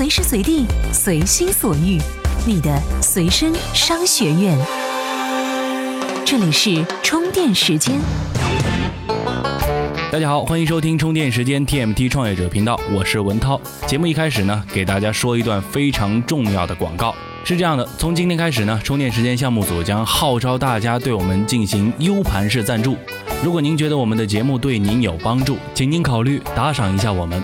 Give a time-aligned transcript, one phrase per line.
[0.00, 0.64] 随时随地，
[0.94, 2.00] 随心所欲，
[2.46, 4.58] 你的随身商学院。
[6.24, 8.00] 这里是充电时间。
[10.10, 13.60] 大家好，欢迎收听充电时间 TMT 创业者频道，我是文涛。
[13.86, 17.14] 节目一开始呢，给大家说一段非常重要的广告。
[17.44, 22.96] 是这样的，从今天开始呢，充电时间项目组将号召大家对我们进行 U 盘式赞助。
[23.44, 27.42] 如果您觉得我们的节目对您有帮助，请您考虑打赏一下我们。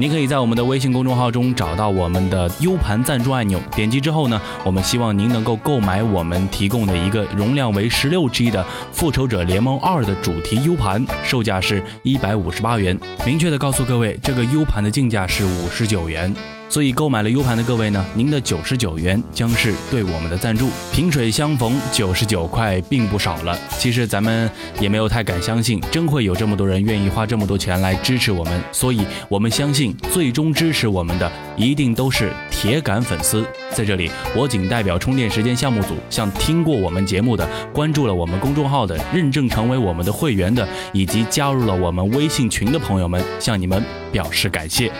[0.00, 8.62] 您可以在我们的微信公众号中找到我们的 U 盘赞助按钮，点击之后呢，我们希望您能够购买我们提供的一个容量为十六 G 的
[8.92, 12.98] 《复仇者联盟二》的主题 U 盘，售价是一百五十八元。
[13.26, 16.34] 明确的告诉各位，这个 U 盘的进价是五十九元。
[16.70, 20.70] 所以购买了 U 盘的各位呢，您的九十九元将是对我们的赞助。
[20.92, 23.58] 萍水相逢，九十九块并不少了。
[23.76, 24.48] 其实咱们
[24.78, 28.62] 也没有太敢相信，真会有这么多人愿意花这么多钱来支持我们。
[28.70, 33.44] 所以我们相信，最终支持我们的一定都是铁杆粉丝。
[33.72, 43.82] 在这里，我仅代表充电时间项目组，向听过我们节目的、关注了我们公众号的、认证成为我们的会员的，以及加入了我们微信群的朋友们，向你们
[44.12, 44.92] 表示感谢。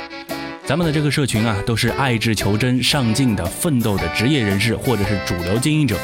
[0.71, 5.97] 咱们的这个社群啊，都是爱智求真、上进的、奋斗的职业人士，或者是主流经营者。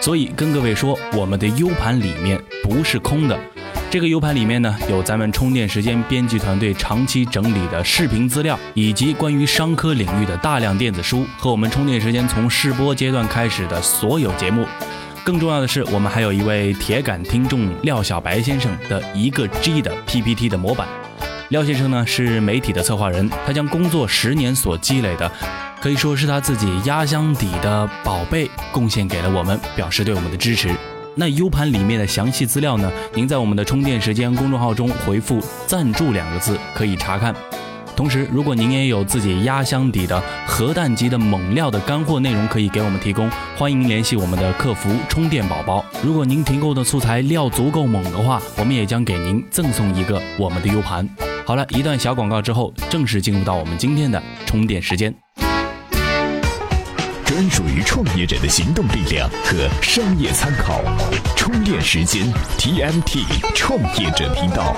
[0.00, 3.38] 所以跟各位说，我们的 U 盘里面不是空的。
[3.90, 14.66] 这个 U 盘里面呢，有咱们充电时间编辑团队长期整理的视频资料，以及关于商科领域的大量电子书，和我们充电时间从试播阶段开始的所有节目。
[15.22, 20.88] 更重要的是，我们还有一位铁杆听众廖小白先生的一个 G 的 PPT 的模板。
[21.50, 25.30] 廖先生呢是媒体的策划人，他将工作十年所积累的，
[25.80, 30.74] 可以说是他自己压箱底的宝贝，贡献给了我们，表示对我们的支持。
[31.14, 37.32] 那 U 盘里面的详细资料呢，您在我们的充电时间公众号中回复“赞助”两个字可以查看。
[37.94, 45.82] 同时，如果您也有自己压箱底的核弹级的猛料的干货内容可以给我们提供，欢迎联系我们的客服充电宝宝。
[46.02, 51.08] 如果您提供的素材料足够猛的话，我们也将给您赠送一个我们的 U 盘。
[51.46, 55.14] 好了一段小广告之后，正式进入到我们今天的充电时间。
[57.24, 60.82] 专属于创业者的行动力量和商业参考，
[61.36, 62.26] 充电时间
[62.58, 64.74] TMT 创业者频道。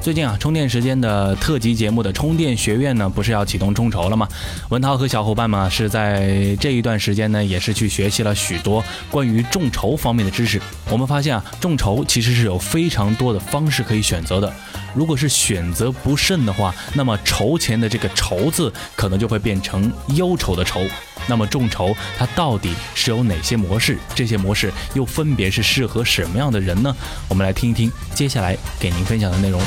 [0.00, 4.26] 最近啊，充电时间的特辑节目的充电学院呢，不是要启动众筹了吗？
[4.70, 10.60] 文涛和小伙伴们是在这一段时间呢，也是去学习了许多关于众筹方面的知识。
[10.88, 14.50] 我们发现啊，众筹其实是有非常多的方式可以选择的。
[14.94, 20.80] 如果是选择不慎的话，那么筹钱的这个筹字可能就会变成忧愁的愁。
[21.26, 23.98] 那么众筹它到底是有哪些模式？
[24.14, 26.96] 这些模式又分别是适合什么样的人呢？
[27.28, 29.60] 我们来听一听接下来给您分享的内容。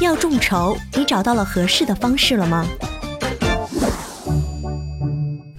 [0.00, 2.66] 要众筹，你找到了合适的方式了吗？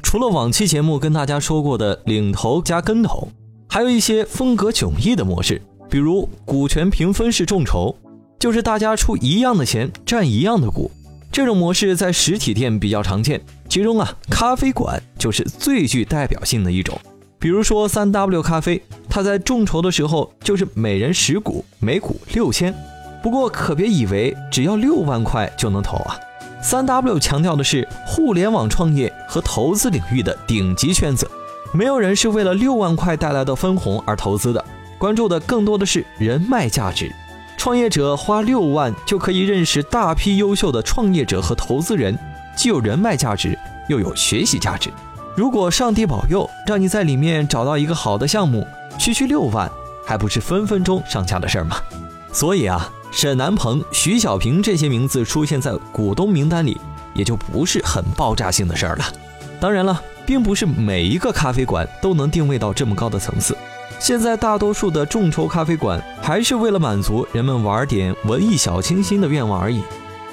[0.03, 3.27] 除了往期节目跟大家说过的领投加跟投，
[3.67, 7.95] 还有一些风格迥异的模式，比如股权平分式众筹，
[8.39, 10.91] 就是大家出一样的钱占一样的股。
[11.31, 16.97] 这种模式在实体店比较常见，其中啊，咖啡馆就是最具代表性的一种。
[17.39, 22.73] 比如说三 W 咖啡，它在众筹的时候就是每人十股，每股六千。
[23.25, 26.15] 不过可别以为只要六万块就能投啊！
[26.61, 31.27] 三 W 强调的是互联网创业和投资领域的顶级圈子，
[31.73, 34.63] 没有人是为了六万块带来的分红而投资的，
[34.99, 37.11] 关注的更多的是人脉价值。
[37.57, 42.15] 创业者花六万就可以认识大批优秀的创业者和投资人，
[42.55, 43.57] 既有人脉价值，
[43.89, 44.91] 又有学习价值。
[45.35, 48.67] 如果上帝保佑，让你在里面找到一个好的项目，
[48.99, 49.67] 区区六万
[50.05, 51.77] 还不是分分钟上架的事儿吗？
[52.31, 56.77] 所以啊，沈南鹏、徐小平这些名字出现在股东名单里，
[57.13, 59.05] 也就不是很爆炸性的事儿了。
[59.59, 63.57] 当然了，并不是每一个咖啡馆都能定位到这么高的层次。
[63.99, 69.81] 现在大多数的众筹咖啡馆还是为了满足人们玩点文艺小清新的愿望而已。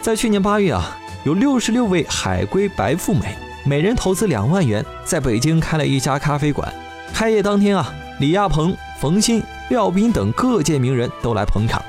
[0.01, 6.73] 在去年八月啊，有六十六位海归白富美，每人投资两万元，在北京开了一家咖啡馆。
[7.15, 11.82] 开业当天啊，李亚鹏、冯鑫、廖斌等各界名人都来捧场。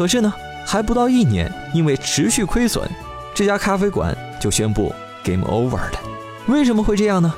[0.00, 0.32] 可是呢，
[0.64, 2.88] 还不到一年，因为持续亏损，
[3.34, 4.90] 这家咖啡馆就宣布
[5.22, 6.00] game over 了。
[6.46, 7.34] 为什么会这样呢？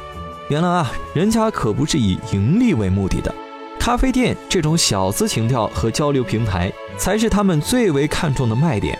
[0.49, 3.35] 原来啊，人家可不是以盈利为目的的。
[3.81, 8.97] 咖啡店这种小资情调和交流平台，才是他们最为看重的卖点。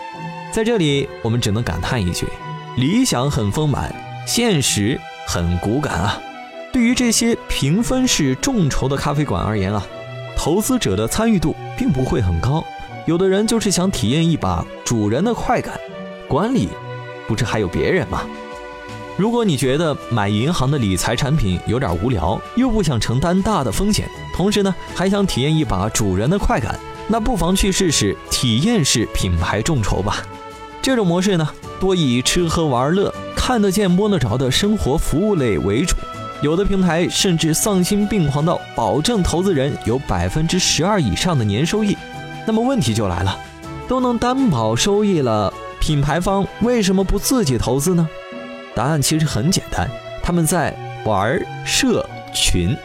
[0.53, 2.27] 在这里，我们只能感叹一句：
[2.77, 3.95] 理想很丰满，
[4.27, 6.21] 现实很骨感啊！
[6.73, 9.87] 对于这些评分式众筹的咖啡馆而言啊，
[10.37, 12.65] 投资者的参与度并不会很高。
[13.05, 15.75] 有的人就是想体验一把主人的快感，
[16.29, 16.69] 管理
[17.27, 18.23] 不是还有别人吗？
[19.17, 26.79] 如果你觉得买银行的理财产品有点无聊，又不想承担大的风险，同时呢还想体验一把主人的快感，
[27.09, 30.25] 那不妨去试试体验式品牌众筹吧。
[30.81, 31.49] 这种模式呢，
[31.81, 35.97] 多以吃喝玩乐、看得见摸得着的生活服务类为主。
[36.41, 41.97] 有的平台甚至丧心病狂到保证投资人有百分之十二以上的年收益。
[42.47, 43.39] 那么问题就来了，
[43.89, 48.09] 都能担保收益了，品牌方为什么不自己投资呢？
[48.75, 49.89] 答案其实很简单，
[50.23, 52.77] 他们在玩社群，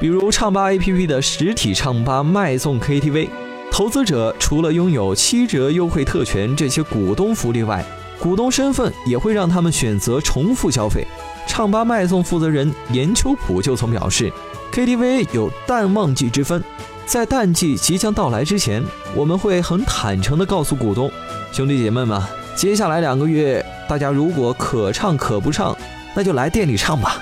[0.00, 3.28] 比如唱吧 APP 的实体唱吧卖送 KTV，
[3.70, 7.84] 投资者除了拥有七折优惠特权这些股东福利外，
[8.18, 11.06] 股东身份也会让他们选择重复消费。
[11.46, 14.32] 唱吧卖送负责人严秋普就曾表示
[14.72, 16.64] ，KTV 有淡旺季之分，
[17.06, 18.82] 在淡季即将到来之前，
[19.14, 21.10] 我们会很坦诚地告诉股东，
[21.52, 22.20] 兄弟姐妹们，
[22.56, 23.64] 接下来两个月。
[23.86, 25.76] 大家如果可唱可不唱，
[26.14, 27.18] 那就来店里唱吧。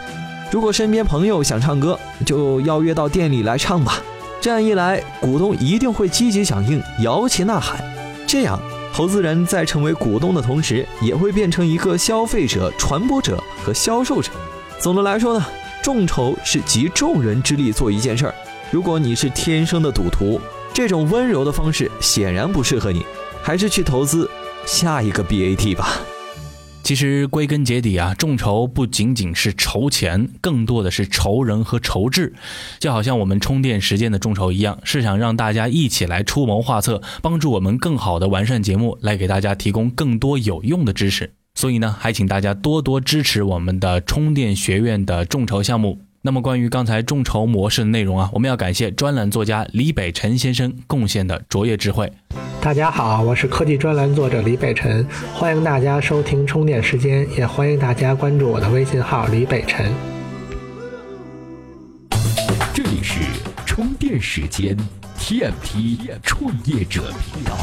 [0.52, 3.99] 如果身边朋友想唱歌，就邀约到店里来唱吧。
[4.40, 7.82] 这样一来，股东一定会积极响应，摇旗呐喊。
[8.26, 8.58] 这样，
[8.94, 14.31] 投资人在成为股东的同时，也会变成一个消费者、传播者和销售者。
[14.78, 15.44] 总的来说呢，
[15.82, 18.35] 众筹是集众人之力做一件事儿。
[18.72, 20.40] 如果你是天生的赌徒，
[20.72, 23.04] 这种温柔的方式显然不适合你，
[23.42, 24.30] 还是去投资
[24.64, 26.00] 下一个 BAT 吧。
[26.82, 32.32] 其实归根结底啊，众筹不仅仅是筹钱，更多的是筹人和筹智。
[32.78, 41.30] 就好像我们充电时间的众筹一样，是想让大家一起来出谋划策，帮助我们更好的完善节目，来给大家提供更多有用的知识。
[41.54, 46.00] 所以呢，还请大家多多支持我们的充电学院的众筹项目。
[46.24, 52.12] 那么关于刚才众筹模式的内容啊，我们要感谢专栏作家李北辰先生贡献的卓越智慧。
[52.60, 55.04] 大家好，我是科技专栏作者李北辰，
[55.34, 59.92] 欢迎大家收听充电时间，也欢迎大家关注我的微信号李北辰。
[62.72, 63.18] 这里是
[63.66, 64.76] 充电时间
[65.18, 67.58] ，TMT 创业者频道。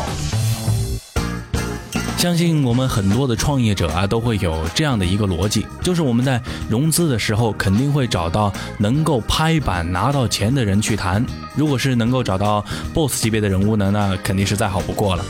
[2.19, 6.39] 相信我们很多的创业者啊，都会有这样的一个逻辑，就是我们在
[6.69, 11.25] 融资的时候，肯定会找到能够拍板拿到钱的人去谈。
[11.56, 12.62] 如果是能够找到
[12.94, 15.24] boss 级别的人物呢，那肯定是再好不过了。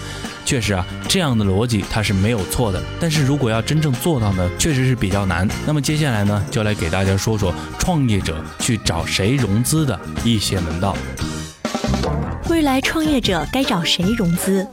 [0.43, 2.81] 确实啊，这样的逻辑它是没有错的。
[2.99, 5.47] 但是如果要真正做到呢，确实是比较难。
[5.67, 10.97] 那么接下来呢，就来给大家说说创业者去找谁融资的一些门道。
[12.49, 14.67] 未来创业者该找谁融资？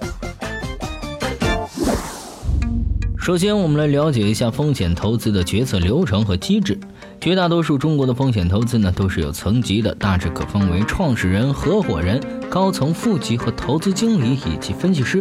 [3.27, 6.79] 首先，我们来了解一下风险投资的决策流程和机制。
[7.21, 15.21] 绝大多数中国的风险投资呢，都是有层级的，大致可分为创始人、合伙人、高层副级和投资经理以及分析师。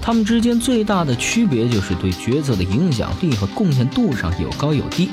[0.00, 5.10] 他们之间最大的区别就是对决策的影响力和贡献度上有高有低。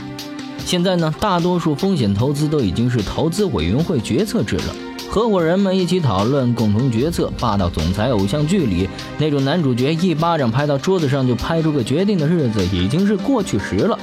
[0.60, 4.76] 现在呢，大多数风险投资都已经是投资委员会决策制了。
[5.14, 7.32] 合伙人们一起讨论，共同决策。
[7.40, 8.90] 霸道总裁偶像剧里
[9.20, 14.00] 那种男主角一巴掌拍到桌子上就拍出个决定的日子，已经是过去时了。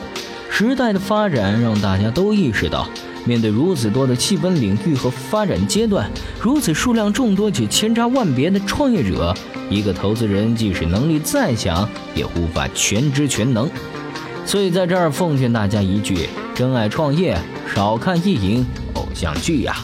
[0.49, 2.87] 时代的发展让大家都意识到，
[3.25, 6.09] 面对如此多的细分领域和发展阶段，
[6.41, 9.35] 如此数量众多且千差万别的创业者，
[9.69, 13.69] 一个投资人即使能力再强，也无法全知全能。
[14.47, 17.37] 所以在这儿奉劝大家一句：真爱创业，
[17.75, 19.75] 少看意淫偶像剧呀。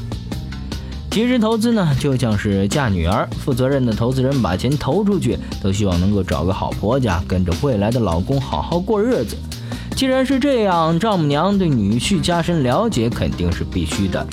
[1.16, 9.34] 其实投资呢，就像是嫁女儿，负责任的投资人把钱投出去，都希望能够找个好婆家，跟着未来的老公好好过日子。
[9.96, 14.26] 既然是这样，丈母娘对女婿加深了解肯定是必须的。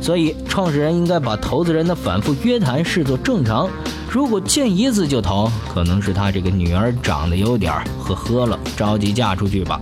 [0.00, 3.68] 所以，创始人应该把投资人的反复约谈视作正常。
[4.08, 9.80] 如果见一次就投，可能是他这个女儿长得有点呵呵了，着急嫁出去吧。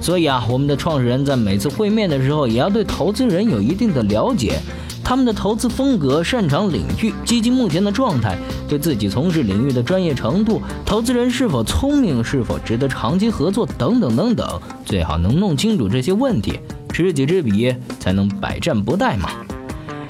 [0.00, 4.60] 所以啊，我们的创始人在每次会面的时候，也要对投资人有一定的了解。
[5.04, 16.58] 他们的投资风格、擅长领域、基金目前的状态、对自己从事领域的专业程度、投资人是否聪明、是否值得长期合作等等等等，最好能弄清楚这些问题，
[16.88, 19.28] 知己知彼，才能百战不殆嘛。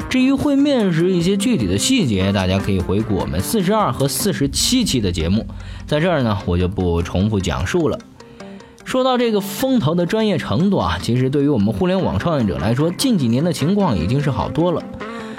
[0.09, 5.45] 至于会面时一些具体的细节，大家可以回顾我们四十二和四十七期的节目，
[5.89, 7.99] 在这儿呢，我就不重复讲述了。
[8.95, 14.81] 说到这个风投的专业程度啊，其实对于我们互联网创业者来说，近几年的情况已经是好多了。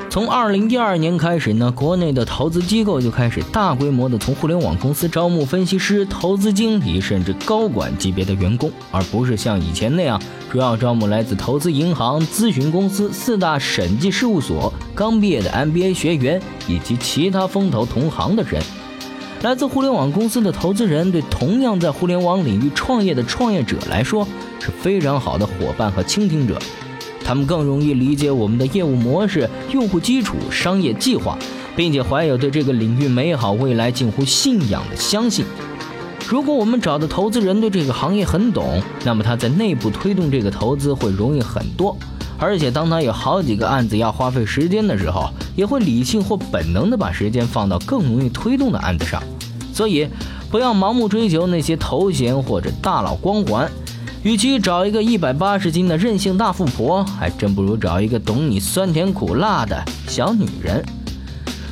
[0.10, 10.22] 从二零一二年开始呢，国内的投资机构就开始大规模的从互联网公司招募分析师、投资经理，甚至高管级别的员工，而不是像以前那样
[10.52, 18.62] 主要招募来自投资银行、咨询公司、四大审计事务所、刚毕业的 MBA 学员以及其他风投同行的人。
[19.42, 24.28] 来自互联网公司的投资人对同样在互联网领域创业的创业者来说
[24.60, 26.60] 是非常好的伙伴和倾听者，
[27.24, 31.38] 他们更容易理解我们的业务模式、用户基础、商业计划，
[31.76, 35.46] 并且怀有对这个领域美好未来近乎信仰的相信。
[36.28, 41.96] 如果我们找的投资人对这个行业很懂，那么他在内部推动这个投资会容易很多。
[42.46, 49.20] 而且，当他有好几个案子要花费时间的时候，也会理性或本能地把时间放到更容易推动的案子上。
[49.74, 50.08] 所以，
[50.52, 53.68] 不要盲目追求那些头衔或者大佬光环。
[54.22, 60.86] 与其找一个一百八十斤的任性大富婆，还真不如找一个懂你酸甜苦辣的小女人。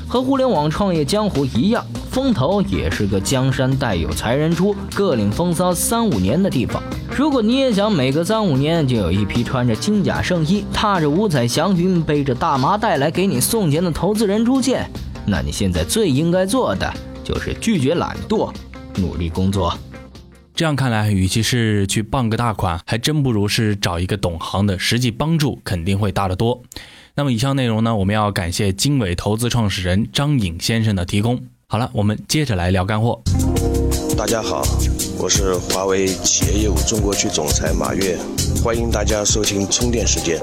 [0.07, 6.79] 和互联网创业江湖一样，风投也是个江山代有才人出，各领风骚三五年的地方。
[7.09, 14.87] 如果你也想每隔三五年就有一批穿着金甲圣衣、踏着五彩祥云、背着大麻袋来给你送钱的投资人出现，
[15.25, 16.93] 那你现在最应该做的
[17.23, 18.53] 就是拒绝懒惰，
[18.97, 19.75] 努力工作。
[20.53, 26.61] 这样看来，与其是去傍个大款，还真不如是找一个懂行的，实际帮助肯定会大得多。
[27.15, 31.41] 那么以上内容呢，我们要感谢经纬投资创始人张颖先生的提供。
[31.73, 33.19] 好了，我们接着来聊干货。
[34.15, 34.61] 大家好。
[35.17, 38.15] 我是华为企业业务中国区总裁马跃，
[38.63, 40.39] 欢迎大家收听充电时间。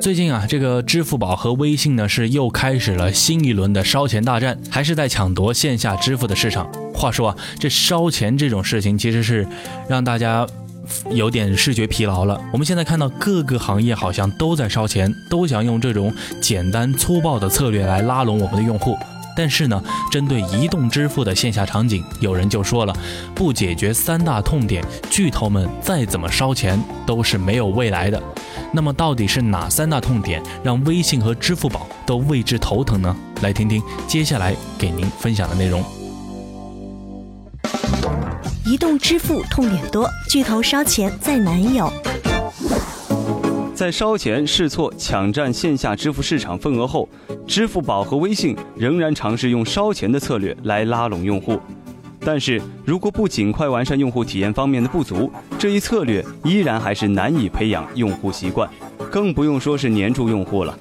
[0.00, 6.72] 最近啊，这个支付宝和微信呢是又开始了新一轮的烧钱大战，还是在抢夺线下支付的市场。
[6.94, 9.46] 话说啊，这烧钱这种事情其实是
[9.86, 10.46] 让大家
[11.10, 12.40] 有点视觉疲劳了。
[12.52, 18.96] 我们现在看到各个行业好像都在烧钱，都想用这种简单粗暴的策略来拉拢我们的用户。
[19.36, 22.94] 但是呢，针对移动支付的线下场景，有人就说了，
[23.34, 28.20] 不解决三大痛点，巨头们再怎么烧钱都是没有未来的。
[28.72, 33.16] 那么到底是哪三大痛点让微信和支付宝都为之头疼呢？
[33.40, 35.82] 来听听接下来给您分享的内容。
[38.70, 41.92] 移动支付痛点多，巨头烧钱再难有。
[43.74, 47.08] 在烧钱试错抢占线下支付市场份额后，
[47.48, 51.58] 支付宝和微信仍然尝试用烧钱的策略来拉拢用户。
[52.20, 58.70] 但是如果不尽快完善用户体验方面的不足，这一策略依然还是难以培养用户习惯，
[59.10, 60.78] 更不用说是黏住用户了。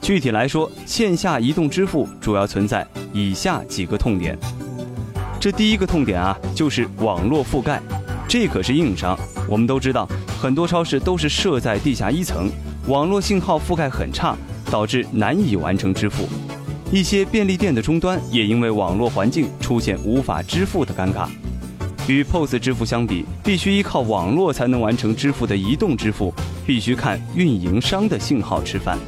[0.00, 4.38] 具体来说，线下移动支付主要存在以下几个痛点。
[5.38, 7.80] 这第一个痛点啊，就是网络覆盖，
[8.26, 9.16] 这可是硬伤。
[9.48, 10.08] 我们都知道。
[10.38, 12.50] 很多超市都是设在地下一层，
[12.88, 14.36] 网络信号覆盖很差，
[14.70, 16.28] 导致难以完成支付。
[16.92, 21.26] 一些便利店的终端也因为网络环境出现无法支付的尴尬。
[22.06, 26.32] 与 POS 支付相比，必须依靠网络才能完成支付的移动支付，
[26.66, 28.98] 必须看运营商的信号吃饭。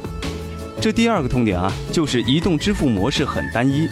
[0.81, 3.87] 这第二个痛点啊，就是移动支付模式很单一。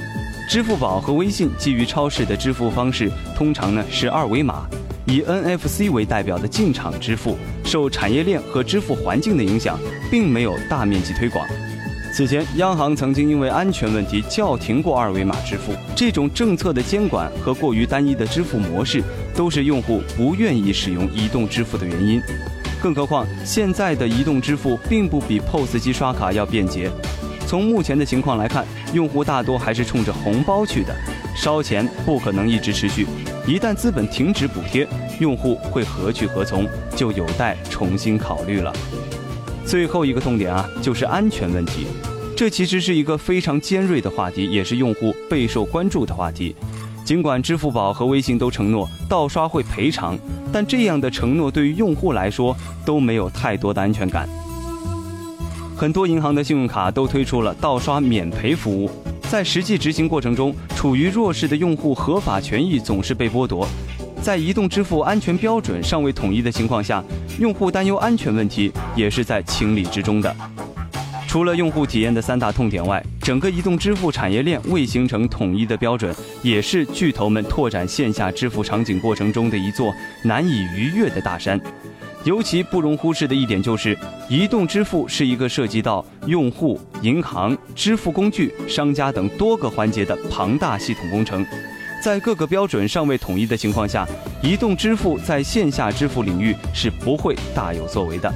[0.47, 4.65] 支付宝和微信基于超市的支付方式，通常呢是二维码。
[5.05, 9.77] 以 NFC 为代表的进场支付受产业链和支付环境的影响，
[10.09, 11.45] 并没有大面积推广。
[12.13, 15.73] 此前，央行曾经因为安全问题叫停过二维码支付。
[15.93, 19.03] 这种政策的监管和过于单一的支付模式，
[19.35, 22.21] 都是用户不愿意使用移动支付的原因。
[22.81, 26.89] 更何况，现在的移动支付并不比 POS 机刷卡要便捷。
[27.47, 30.93] 从目前的情况来看，用户大多还是冲着红包去的，
[31.33, 33.07] 烧钱不可能一直持续。
[33.47, 34.85] 一旦资本停止补贴，
[35.21, 38.73] 用户会何去何从，就有待重新考虑了。
[39.65, 41.87] 最后一个痛点啊，就是安全问题。
[42.35, 46.53] 这其实是一个非常尖锐的话题，也是用户备受关注的话题。
[47.05, 50.19] 尽管支付宝和微信都承诺盗刷会赔偿，
[50.51, 52.53] 但这样的承诺对于用户来说
[52.85, 54.27] 都没有太多的安全感。
[55.77, 58.89] 很多银行的信用卡都推出了盗刷免赔服务。
[59.29, 63.67] 在实际执行过程中，处于弱势的用户合法权益总是被剥夺。
[64.19, 67.03] 在移动支付安全标准尚未统一的情况下，
[67.39, 70.35] 用户担忧安全问题也是在情理之中的。
[71.27, 79.93] 除了用户体验的三大痛点外，整个移动支付产业链未形成统一的标准，也是巨头们拓展线下支付场景过程中的一座
[80.23, 81.61] 难以逾越的大山。
[82.27, 91.45] 尤其不容忽视的一点就是，移动支付是一个涉及到用户、银行、支付工具、商家等多个环节的庞大系统工程。
[92.03, 94.05] 在各个标准尚未统一的情况下，
[94.43, 98.29] 移动支付在线下支付领域是不会大有作为的。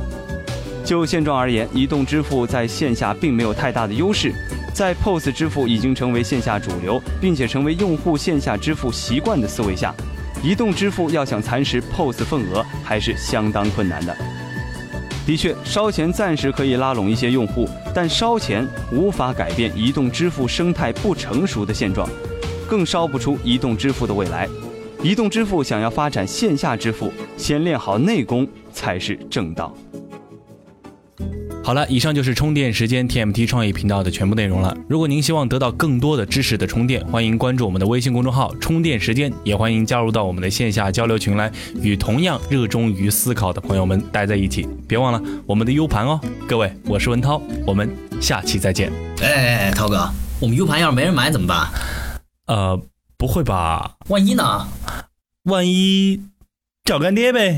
[0.85, 4.33] 就现状而言，移动支付在线下并没有太大的优势。
[4.73, 9.93] 在 POS 支付已经成为线下主流，并且成为用户线下支付习惯的思维下。
[10.43, 14.15] 移动支付要想蚕食 POS 份额，还是相当困难的。
[15.23, 22.09] 的确，烧钱暂时可以拉拢一些用户，但烧钱无法改变移动支付生态不成熟的现状，
[22.67, 24.49] 更烧不出移动支付的未来。
[25.03, 29.71] 移动支付想要发展线下支付，先练好内功才是正道。
[31.63, 34.75] 好了，以上就是充电时间 TMT 创意频道的全部内容了。
[34.89, 41.51] 如果您希望得到更多的知识的充电，欢迎关注我们的微信公众号“充电时间”，也欢迎加入到我们的线下交流群来，
[41.81, 44.67] 与同样热衷于思考的朋友们待在一起。
[44.87, 47.87] 别忘了我们的 U 盘哦，各位，我是文涛，我们
[48.19, 48.91] 下期再见
[49.21, 49.67] 哎。
[49.67, 51.67] 哎，涛哥，我们 U 盘要是没人买怎么办？
[52.47, 52.81] 呃，
[53.17, 53.97] 不会吧？
[54.07, 54.67] 万一呢？
[55.43, 56.21] 万一
[56.83, 57.55] 找干爹呗。